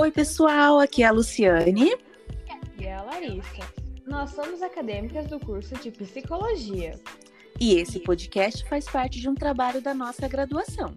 Oi, 0.00 0.10
pessoal, 0.10 0.80
aqui 0.80 1.02
é 1.02 1.06
a 1.06 1.10
Luciane. 1.10 1.94
E 2.78 2.86
é 2.86 2.94
a 2.94 3.02
Larissa. 3.02 3.70
Nós 4.06 4.30
somos 4.30 4.62
acadêmicas 4.62 5.26
do 5.26 5.38
curso 5.38 5.74
de 5.74 5.90
Psicologia. 5.90 6.98
E 7.60 7.74
esse 7.74 8.00
podcast 8.00 8.66
faz 8.66 8.86
parte 8.86 9.20
de 9.20 9.28
um 9.28 9.34
trabalho 9.34 9.82
da 9.82 9.92
nossa 9.92 10.26
graduação. 10.26 10.96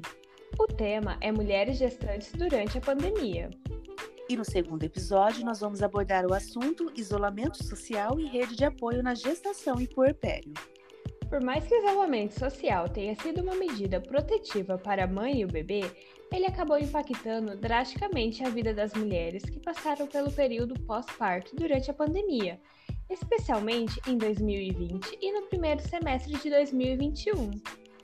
O 0.57 0.67
tema 0.67 1.17
é 1.19 1.33
Mulheres 1.33 1.79
Gestantes 1.79 2.31
durante 2.31 2.77
a 2.77 2.81
Pandemia. 2.81 3.49
E 4.29 4.37
no 4.37 4.45
segundo 4.45 4.83
episódio, 4.83 5.43
nós 5.43 5.59
vamos 5.59 5.83
abordar 5.83 6.25
o 6.25 6.33
assunto 6.33 6.89
isolamento 6.95 7.61
social 7.61 8.17
e 8.17 8.25
rede 8.25 8.55
de 8.55 8.63
apoio 8.63 9.03
na 9.03 9.13
gestação 9.13 9.81
e 9.81 9.87
puerpério. 9.87 10.53
Por 11.33 11.41
mais 11.41 11.65
que 11.65 11.73
o 11.73 11.79
isolamento 11.79 12.37
social 12.37 12.87
tenha 12.87 13.15
sido 13.15 13.41
uma 13.41 13.55
medida 13.55 13.99
protetiva 13.99 14.77
para 14.77 15.05
a 15.05 15.07
mãe 15.07 15.39
e 15.39 15.43
o 15.43 15.47
bebê, 15.47 15.81
ele 16.31 16.45
acabou 16.45 16.77
impactando 16.77 17.57
drasticamente 17.57 18.43
a 18.43 18.49
vida 18.49 18.71
das 18.71 18.93
mulheres 18.93 19.41
que 19.41 19.59
passaram 19.59 20.05
pelo 20.05 20.31
período 20.31 20.79
pós-parto 20.81 21.55
durante 21.55 21.89
a 21.89 21.93
pandemia, 21.95 22.61
especialmente 23.09 23.99
em 24.07 24.15
2020 24.15 25.17
e 25.19 25.31
no 25.31 25.47
primeiro 25.47 25.81
semestre 25.81 26.37
de 26.37 26.51
2021. 26.51 27.49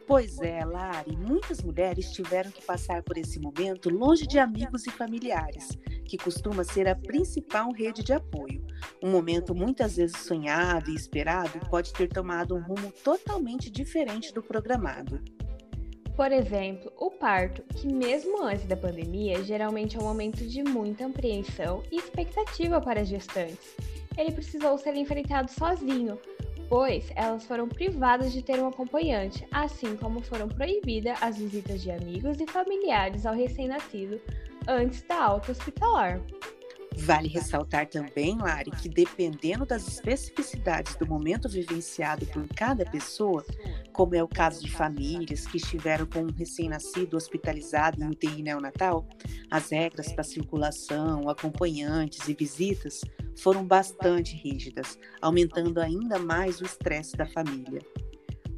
Pois 0.08 0.40
é, 0.40 0.66
Lari, 0.66 1.16
muitas 1.16 1.62
mulheres 1.62 2.12
tiveram 2.12 2.50
que 2.50 2.66
passar 2.66 3.04
por 3.04 3.16
esse 3.16 3.40
momento 3.40 3.92
longe 3.92 4.26
de 4.26 4.40
amigos 4.40 4.88
e 4.88 4.90
familiares, 4.90 5.78
que 6.04 6.18
costuma 6.18 6.64
ser 6.64 6.88
a 6.88 6.96
principal 6.96 7.72
rede 7.72 8.02
de 8.02 8.12
apoio. 8.12 8.66
Um 9.02 9.12
momento 9.12 9.55
muitas 9.55 9.95
vezes 9.95 10.17
sonhado 10.17 10.91
e 10.91 10.95
esperado 10.95 11.59
pode 11.70 11.94
ter 11.94 12.09
tomado 12.09 12.55
um 12.55 12.62
rumo 12.62 12.91
totalmente 13.03 13.70
diferente 13.70 14.34
do 14.34 14.44
programado. 14.44 15.22
Por 16.17 16.34
exemplo, 16.34 16.91
o 16.98 17.09
parto, 17.09 17.63
que 17.75 17.88
mesmo 17.88 18.44
antes 18.44 18.66
da 18.66 18.75
pandemia, 18.75 19.41
geralmente 19.41 19.95
é 19.95 20.00
um 20.02 20.03
momento 20.03 20.45
de 20.45 20.61
muita 20.61 21.06
apreensão 21.06 21.81
e 21.89 21.95
expectativa 21.95 22.81
para 22.81 23.00
as 23.00 23.08
gestantes. 23.08 23.73
Ele 24.17 24.33
precisou 24.33 24.78
ser 24.78 24.95
enfrentado 24.97 25.50
sozinho, 25.50 26.19
pois 26.67 27.09
elas 27.16 27.45
foram 27.45 27.69
privadas 27.69 28.34
de 28.34 28.44
ter 28.44 28.59
um 28.59 28.67
acompanhante, 28.67 29.47
assim 29.50 29.95
como 29.95 30.22
foram 30.22 30.50
proibidas 30.50 31.17
as 31.22 31.38
visitas 31.38 31.81
de 31.81 31.89
amigos 31.89 32.38
e 32.41 32.45
familiares 32.45 33.25
ao 33.25 33.34
recém-nascido 33.34 34.19
antes 34.67 35.02
da 35.03 35.23
alta 35.23 35.53
hospitalar. 35.53 36.22
Vale 37.02 37.28
ressaltar 37.30 37.88
também, 37.88 38.38
Lari, 38.38 38.72
que 38.72 38.89
dependendo 38.89 39.66
das 39.66 39.88
especificidades 39.88 40.95
do 40.95 41.08
momento 41.08 41.47
vivenciado 41.47 42.25
por 42.28 42.47
cada 42.50 42.86
pessoa, 42.86 43.44
como 43.94 44.16
é 44.16 44.23
o 44.23 44.28
caso 44.28 44.64
de 44.64 44.72
famílias 44.72 45.45
que 45.45 45.58
estiveram 45.58 46.06
com 46.06 46.19
um 46.19 46.31
recém-nascido 46.31 47.16
hospitalizado 47.16 48.03
em 48.03 48.08
UTI 48.08 48.44
neonatal, 48.44 49.08
as 49.50 49.72
regras 49.72 50.11
para 50.11 50.23
circulação, 50.23 51.30
acompanhantes 51.30 52.28
e 52.28 52.33
visitas 52.33 53.02
foram 53.38 53.66
bastante 53.66 54.36
rígidas, 54.36 54.97
aumentando 55.22 55.80
ainda 55.80 56.19
mais 56.19 56.59
o 56.59 56.66
estresse 56.66 57.16
da 57.16 57.25
família. 57.25 57.81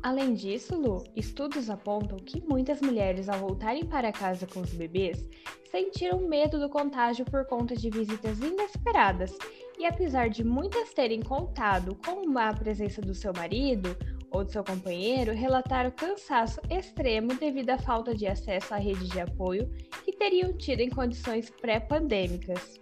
Além 0.03 0.33
disso, 0.33 0.75
Lu, 0.75 1.03
estudos 1.15 1.69
apontam 1.69 2.17
que 2.17 2.41
muitas 2.41 2.81
mulheres, 2.81 3.29
ao 3.29 3.37
voltarem 3.37 3.85
para 3.85 4.11
casa 4.11 4.47
com 4.47 4.61
os 4.61 4.73
bebês, 4.73 5.23
sentiram 5.69 6.27
medo 6.27 6.59
do 6.59 6.69
contágio 6.69 7.23
por 7.23 7.45
conta 7.45 7.75
de 7.75 7.89
visitas 7.91 8.39
inesperadas. 8.39 9.37
E 9.77 9.85
apesar 9.85 10.27
de 10.27 10.43
muitas 10.43 10.91
terem 10.93 11.21
contado 11.21 11.95
com 12.03 12.37
a 12.39 12.51
presença 12.51 12.99
do 12.99 13.13
seu 13.13 13.31
marido 13.31 13.95
ou 14.31 14.43
do 14.43 14.51
seu 14.51 14.63
companheiro, 14.63 15.33
relataram 15.33 15.91
cansaço 15.91 16.59
extremo 16.69 17.35
devido 17.35 17.69
à 17.69 17.77
falta 17.77 18.15
de 18.15 18.25
acesso 18.25 18.73
à 18.73 18.77
rede 18.77 19.07
de 19.07 19.19
apoio 19.19 19.69
que 20.03 20.13
teriam 20.13 20.51
tido 20.53 20.79
em 20.79 20.89
condições 20.89 21.51
pré-pandêmicas. 21.61 22.79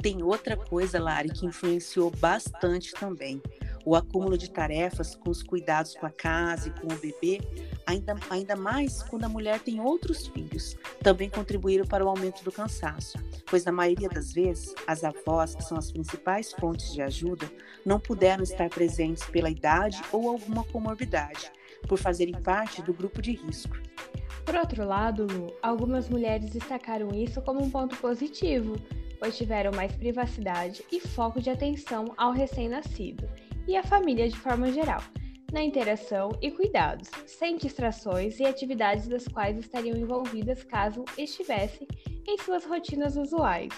Tem 0.00 0.22
outra 0.22 0.56
coisa, 0.56 1.02
Lari, 1.02 1.30
que 1.30 1.46
influenciou 1.46 2.10
bastante 2.10 2.92
também 2.92 3.42
o 3.86 3.94
acúmulo 3.94 4.36
de 4.36 4.50
tarefas 4.50 5.14
com 5.14 5.30
os 5.30 5.44
cuidados 5.44 5.94
com 5.94 6.04
a 6.04 6.10
casa 6.10 6.68
e 6.68 6.72
com 6.72 6.92
o 6.92 6.98
bebê, 6.98 7.40
ainda, 7.86 8.16
ainda 8.28 8.56
mais 8.56 9.00
quando 9.04 9.22
a 9.22 9.28
mulher 9.28 9.60
tem 9.60 9.80
outros 9.80 10.26
filhos, 10.26 10.76
também 11.00 11.30
contribuíram 11.30 11.86
para 11.86 12.04
o 12.04 12.08
aumento 12.08 12.42
do 12.42 12.50
cansaço, 12.50 13.16
pois 13.48 13.64
na 13.64 13.70
maioria 13.70 14.08
das 14.08 14.32
vezes 14.32 14.74
as 14.88 15.04
avós, 15.04 15.54
que 15.54 15.62
são 15.62 15.78
as 15.78 15.92
principais 15.92 16.52
fontes 16.52 16.92
de 16.92 17.00
ajuda, 17.00 17.48
não 17.84 18.00
puderam 18.00 18.42
estar 18.42 18.68
presentes 18.68 19.24
pela 19.26 19.48
idade 19.48 20.02
ou 20.10 20.28
alguma 20.30 20.64
comorbidade, 20.64 21.52
por 21.86 21.96
fazerem 21.96 22.34
parte 22.42 22.82
do 22.82 22.92
grupo 22.92 23.22
de 23.22 23.34
risco. 23.34 23.76
Por 24.44 24.56
outro 24.56 24.84
lado, 24.84 25.28
algumas 25.62 26.08
mulheres 26.08 26.50
destacaram 26.50 27.14
isso 27.14 27.40
como 27.40 27.62
um 27.62 27.70
ponto 27.70 27.96
positivo, 27.98 28.74
pois 29.20 29.36
tiveram 29.36 29.70
mais 29.70 29.94
privacidade 29.94 30.84
e 30.90 31.00
foco 31.00 31.40
de 31.40 31.50
atenção 31.50 32.12
ao 32.16 32.32
recém-nascido 32.32 33.28
e 33.66 33.76
a 33.76 33.82
família 33.82 34.28
de 34.28 34.36
forma 34.36 34.70
geral, 34.70 35.02
na 35.52 35.62
interação 35.62 36.30
e 36.40 36.50
cuidados, 36.50 37.08
sem 37.26 37.56
distrações 37.56 38.38
e 38.38 38.44
atividades 38.44 39.08
das 39.08 39.26
quais 39.26 39.58
estariam 39.58 39.96
envolvidas 39.96 40.62
caso 40.62 41.04
estivessem 41.16 41.86
em 42.26 42.38
suas 42.38 42.64
rotinas 42.64 43.16
usuais. 43.16 43.72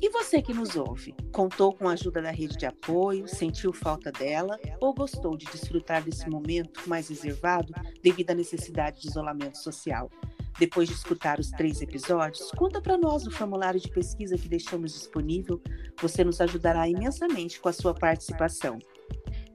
E 0.00 0.08
você 0.10 0.42
que 0.42 0.52
nos 0.52 0.76
ouve, 0.76 1.14
contou 1.32 1.72
com 1.72 1.88
a 1.88 1.92
ajuda 1.92 2.20
da 2.20 2.30
rede 2.30 2.58
de 2.58 2.66
apoio, 2.66 3.26
sentiu 3.26 3.72
falta 3.72 4.12
dela 4.12 4.58
ou 4.78 4.92
gostou 4.92 5.34
de 5.36 5.46
desfrutar 5.46 6.02
desse 6.02 6.28
momento 6.28 6.82
mais 6.86 7.08
reservado 7.08 7.72
devido 8.02 8.30
à 8.30 8.34
necessidade 8.34 9.00
de 9.00 9.08
isolamento 9.08 9.56
social? 9.56 10.10
Depois 10.58 10.88
de 10.88 10.94
escutar 10.94 11.40
os 11.40 11.50
três 11.50 11.82
episódios, 11.82 12.50
conta 12.52 12.80
para 12.80 12.96
nós 12.96 13.24
no 13.24 13.30
formulário 13.30 13.80
de 13.80 13.90
pesquisa 13.90 14.36
que 14.36 14.48
deixamos 14.48 14.92
disponível. 14.92 15.60
Você 16.00 16.22
nos 16.22 16.40
ajudará 16.40 16.88
imensamente 16.88 17.60
com 17.60 17.68
a 17.68 17.72
sua 17.72 17.92
participação. 17.92 18.78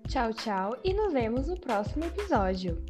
Tchau, 0.08 0.34
tchau 0.34 0.76
e 0.84 0.94
nos 0.94 1.14
vemos 1.14 1.48
no 1.48 1.60
próximo 1.60 2.04
episódio. 2.04 2.84